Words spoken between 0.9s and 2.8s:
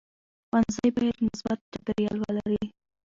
باید مثبت چاپېریال ولري.